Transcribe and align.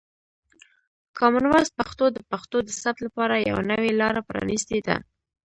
کامن 1.17 1.45
وایس 1.49 1.69
پښتو 1.79 2.05
د 2.11 2.17
پښتو 2.31 2.57
د 2.63 2.69
ثبت 2.81 2.99
لپاره 3.07 3.45
یوه 3.49 3.61
نوې 3.71 3.91
لاره 4.01 4.21
پرانیستې 4.29 4.79
ده. 4.87 4.95